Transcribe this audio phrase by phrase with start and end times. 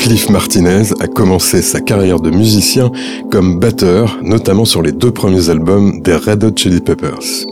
[0.00, 2.90] Cliff Martinez a commencé sa carrière de musicien
[3.30, 7.46] comme batteur, notamment sur les deux premiers albums des Red Hot Chili Peppers.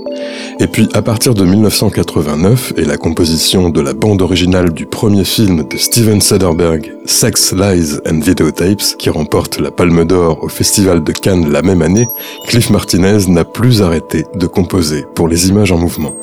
[0.60, 5.24] Et puis à partir de 1989 et la composition de la bande originale du premier
[5.24, 11.04] film de Steven Soderbergh, Sex, Lies and Videotapes, qui remporte la Palme d'Or au Festival
[11.04, 12.06] de Cannes la même année,
[12.46, 16.14] Cliff Martinez n'a plus arrêté de composer pour les images en mouvement.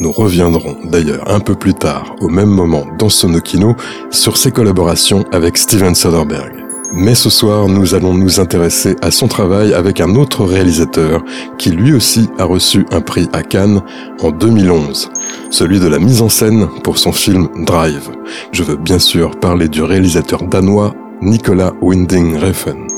[0.00, 3.76] Nous reviendrons d'ailleurs un peu plus tard, au même moment dans Sonokino,
[4.10, 6.60] sur ses collaborations avec Steven Soderbergh.
[6.92, 11.22] Mais ce soir, nous allons nous intéresser à son travail avec un autre réalisateur
[11.56, 13.80] qui lui aussi a reçu un prix à Cannes
[14.20, 15.10] en 2011,
[15.50, 18.10] celui de la mise en scène pour son film Drive.
[18.50, 22.89] Je veux bien sûr parler du réalisateur danois Nicolas Winding Refn.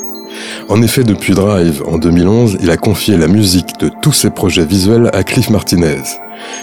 [0.68, 4.64] En effet, depuis Drive en 2011, il a confié la musique de tous ses projets
[4.64, 6.02] visuels à Cliff Martinez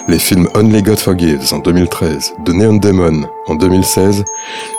[0.07, 4.23] les films Only God Forgives en 2013, The Neon Demon en 2016,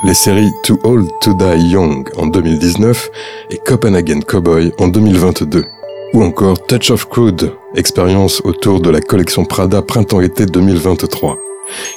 [0.05, 3.11] les séries Too Old to Die Young en 2019
[3.51, 5.65] et Copenhagen Cowboy en 2022.
[6.13, 11.50] Ou encore Touch of Crude, expérience autour de la collection Prada printemps-été 2023.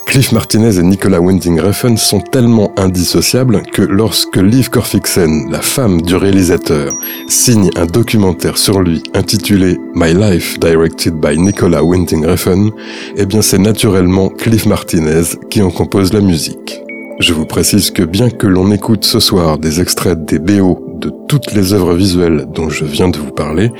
[0.05, 6.01] Cliff Martinez et Nicolas Winding Refn sont tellement indissociables que lorsque Liv Corfixen, la femme
[6.01, 6.91] du réalisateur,
[7.27, 12.69] signe un documentaire sur lui intitulé My Life Directed by Nicolas Winding Refn,
[13.15, 16.81] eh bien c'est naturellement Cliff Martinez qui en compose la musique.
[17.19, 21.11] Je vous précise que bien que l'on écoute ce soir des extraits des BO de
[21.27, 23.71] toutes les œuvres visuelles dont je viens de vous parler,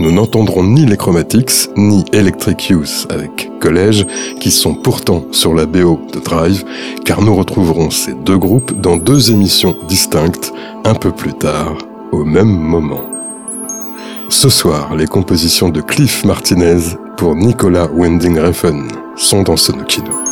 [0.00, 4.04] nous n'entendrons ni les Chromatics, ni Electric Youth avec Collège,
[4.40, 6.64] qui sont pourtant sur la BO de Drive,
[7.04, 10.52] car nous retrouverons ces deux groupes dans deux émissions distinctes
[10.84, 11.78] un peu plus tard,
[12.10, 13.02] au même moment.
[14.28, 20.31] Ce soir, les compositions de Cliff Martinez pour Nicolas Winding Refn sont dans Sonokino.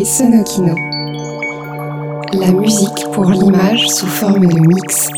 [0.00, 0.74] Sonokino.
[2.32, 5.10] La musique pour l'image sous forme de mix.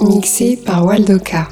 [0.00, 1.46] Mixé par Waldoka.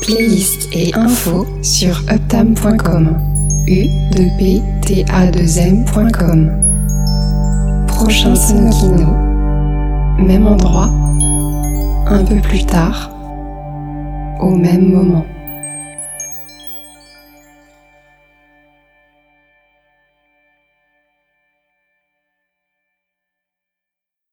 [0.00, 3.18] Playlist et info sur uptam.com.
[3.66, 6.52] u 2 p t a 2 m.com.
[7.88, 9.12] Prochain Sonokino.
[10.24, 10.90] Même endroit.
[12.06, 13.10] Un peu plus tard.
[14.40, 15.24] Au même moment.